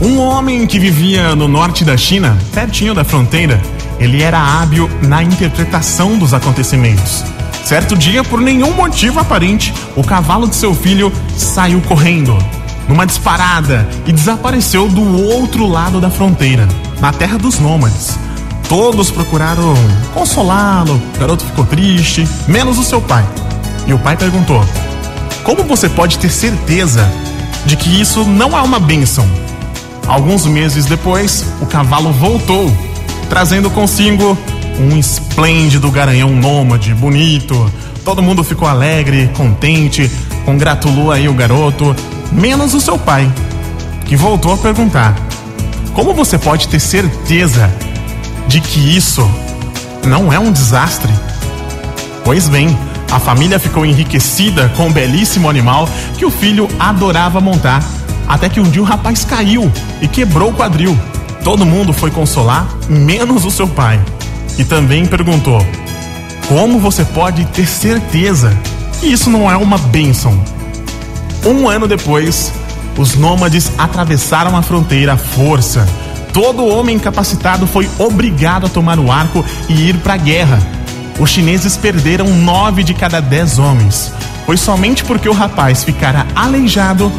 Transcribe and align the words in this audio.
Um 0.00 0.18
homem 0.20 0.66
que 0.66 0.78
vivia 0.78 1.34
no 1.34 1.48
norte 1.48 1.84
da 1.84 1.96
China, 1.96 2.38
pertinho 2.52 2.94
da 2.94 3.04
fronteira, 3.04 3.60
ele 3.98 4.22
era 4.22 4.38
hábil 4.38 4.88
na 5.02 5.22
interpretação 5.22 6.16
dos 6.16 6.32
acontecimentos. 6.32 7.24
Certo 7.64 7.96
dia, 7.96 8.24
por 8.24 8.40
nenhum 8.40 8.72
motivo 8.72 9.20
aparente, 9.20 9.74
o 9.94 10.02
cavalo 10.02 10.48
de 10.48 10.56
seu 10.56 10.74
filho 10.74 11.12
saiu 11.36 11.80
correndo, 11.82 12.38
numa 12.88 13.04
disparada, 13.04 13.86
e 14.06 14.12
desapareceu 14.12 14.88
do 14.88 15.02
outro 15.28 15.66
lado 15.66 16.00
da 16.00 16.08
fronteira, 16.08 16.66
na 17.00 17.12
terra 17.12 17.36
dos 17.36 17.58
nômades. 17.58 18.18
Todos 18.68 19.10
procuraram 19.10 19.74
consolá-lo, 20.14 20.94
o 20.94 21.18
garoto 21.18 21.44
ficou 21.44 21.66
triste, 21.66 22.26
menos 22.46 22.78
o 22.78 22.84
seu 22.84 23.00
pai. 23.00 23.26
E 23.86 23.92
o 23.92 23.98
pai 23.98 24.16
perguntou: 24.16 24.64
Como 25.48 25.64
você 25.64 25.88
pode 25.88 26.18
ter 26.18 26.28
certeza 26.28 27.10
de 27.64 27.74
que 27.74 27.98
isso 27.98 28.22
não 28.22 28.54
é 28.54 28.60
uma 28.60 28.78
bênção? 28.78 29.26
Alguns 30.06 30.44
meses 30.44 30.84
depois, 30.84 31.42
o 31.62 31.64
cavalo 31.64 32.12
voltou, 32.12 32.70
trazendo 33.30 33.70
consigo 33.70 34.36
um 34.78 34.98
esplêndido 34.98 35.90
garanhão 35.90 36.28
nômade, 36.32 36.92
bonito. 36.92 37.72
Todo 38.04 38.22
mundo 38.22 38.44
ficou 38.44 38.68
alegre, 38.68 39.30
contente, 39.38 40.10
congratulou 40.44 41.10
aí 41.10 41.30
o 41.30 41.32
garoto, 41.32 41.96
menos 42.30 42.74
o 42.74 42.80
seu 42.80 42.98
pai, 42.98 43.26
que 44.04 44.16
voltou 44.16 44.52
a 44.52 44.58
perguntar: 44.58 45.16
Como 45.94 46.12
você 46.12 46.36
pode 46.36 46.68
ter 46.68 46.78
certeza 46.78 47.72
de 48.46 48.60
que 48.60 48.94
isso 48.94 49.26
não 50.04 50.30
é 50.30 50.38
um 50.38 50.52
desastre? 50.52 51.10
Pois 52.22 52.50
bem, 52.50 52.76
a 53.10 53.18
família 53.18 53.58
ficou 53.58 53.86
enriquecida 53.86 54.70
com 54.76 54.88
o 54.88 54.92
belíssimo 54.92 55.48
animal 55.48 55.88
que 56.16 56.26
o 56.26 56.30
filho 56.30 56.68
adorava 56.78 57.40
montar, 57.40 57.82
até 58.28 58.48
que 58.48 58.60
um 58.60 58.70
dia 58.70 58.82
o 58.82 58.84
rapaz 58.84 59.24
caiu 59.24 59.70
e 60.02 60.08
quebrou 60.08 60.50
o 60.50 60.54
quadril. 60.54 60.98
Todo 61.42 61.64
mundo 61.64 61.92
foi 61.92 62.10
consolar, 62.10 62.68
menos 62.88 63.44
o 63.44 63.50
seu 63.50 63.66
pai. 63.66 63.98
E 64.58 64.64
também 64.64 65.06
perguntou: 65.06 65.64
Como 66.48 66.78
você 66.78 67.04
pode 67.04 67.44
ter 67.46 67.66
certeza 67.66 68.54
que 69.00 69.06
isso 69.06 69.30
não 69.30 69.50
é 69.50 69.56
uma 69.56 69.78
bênção? 69.78 70.38
Um 71.46 71.68
ano 71.68 71.88
depois, 71.88 72.52
os 72.98 73.14
nômades 73.14 73.72
atravessaram 73.78 74.56
a 74.56 74.62
fronteira 74.62 75.14
à 75.14 75.16
força. 75.16 75.88
Todo 76.32 76.66
homem 76.66 76.98
capacitado 76.98 77.66
foi 77.66 77.88
obrigado 77.98 78.66
a 78.66 78.68
tomar 78.68 78.98
o 78.98 79.10
arco 79.10 79.42
e 79.68 79.88
ir 79.88 79.96
para 79.98 80.14
a 80.14 80.18
guerra. 80.18 80.77
Os 81.18 81.30
chineses 81.30 81.76
perderam 81.76 82.28
nove 82.28 82.82
de 82.84 82.94
cada 82.94 83.20
dez 83.20 83.58
homens. 83.58 84.12
Foi 84.46 84.56
somente 84.56 85.04
porque 85.04 85.28
o 85.28 85.32
rapaz 85.32 85.84
ficara 85.84 86.26
aleijado 86.34 87.12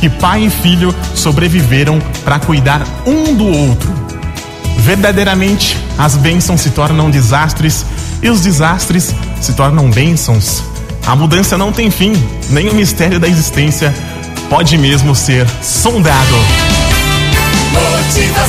que 0.00 0.08
pai 0.08 0.44
e 0.44 0.50
filho 0.50 0.94
sobreviveram 1.14 1.98
para 2.24 2.38
cuidar 2.38 2.82
um 3.06 3.34
do 3.34 3.46
outro. 3.46 3.92
Verdadeiramente, 4.78 5.76
as 5.98 6.16
bênçãos 6.16 6.60
se 6.60 6.70
tornam 6.70 7.10
desastres 7.10 7.84
e 8.22 8.28
os 8.28 8.40
desastres 8.42 9.14
se 9.40 9.54
tornam 9.54 9.90
bênçãos. 9.90 10.62
A 11.06 11.16
mudança 11.16 11.56
não 11.56 11.72
tem 11.72 11.90
fim, 11.90 12.12
nem 12.50 12.68
o 12.68 12.74
mistério 12.74 13.18
da 13.18 13.26
existência 13.26 13.94
pode 14.48 14.76
mesmo 14.76 15.14
ser 15.14 15.46
sondado. 15.62 16.36
Motivacional 17.72 18.45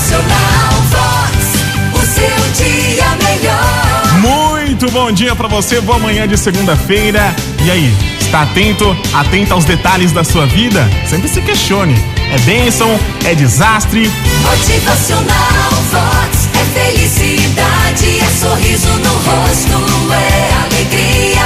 Muito 4.80 4.94
bom 4.94 5.11
dia 5.11 5.36
para 5.36 5.47
você, 5.47 5.81
boa 5.81 5.97
manhã 5.97 6.28
de 6.28 6.38
segunda-feira. 6.38 7.36
E 7.66 7.72
aí, 7.72 7.92
está 8.20 8.44
atento, 8.44 8.95
atenta 9.11 9.56
aos 9.56 9.66
detalhes 9.66 10.11
da 10.11 10.23
sua 10.23 10.45
vida? 10.45 10.88
Sempre 11.08 11.28
se 11.28 11.42
questione. 11.42 11.95
É 12.31 12.38
bênção? 12.42 12.88
É 13.25 13.33
desastre? 13.33 14.08
Motivacional 14.44 15.72
Vox. 15.92 16.50
É 16.53 16.80
felicidade, 16.80 18.20
é 18.20 18.30
sorriso 18.39 18.87
no 18.99 19.14
rosto, 19.14 20.14
é 20.14 20.54
alegria, 20.66 21.42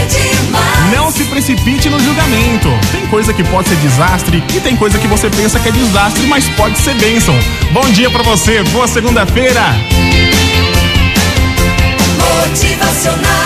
é 0.00 0.06
demais. 0.06 0.96
Não 0.96 1.10
se 1.10 1.24
precipite 1.24 1.90
no 1.90 2.00
julgamento. 2.00 2.70
Tem 2.90 3.06
coisa 3.08 3.34
que 3.34 3.44
pode 3.44 3.68
ser 3.68 3.76
desastre 3.76 4.42
e 4.56 4.60
tem 4.60 4.74
coisa 4.76 4.98
que 4.98 5.06
você 5.06 5.28
pensa 5.28 5.60
que 5.60 5.68
é 5.68 5.72
desastre, 5.72 6.26
mas 6.26 6.48
pode 6.48 6.78
ser 6.78 6.94
bênção. 6.94 7.38
Bom 7.70 7.84
dia 7.90 8.10
para 8.10 8.22
você, 8.22 8.62
boa 8.62 8.88
segunda-feira. 8.88 9.60
Vox. 13.04 13.41